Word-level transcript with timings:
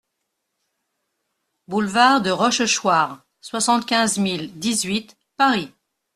Boulevard 1.67 2.23
de 2.23 2.31
Rochechouart, 2.31 3.19
soixante-quinze 3.39 4.17
mille 4.17 4.51
dix-huit 4.57 5.15
Paris 5.37 5.71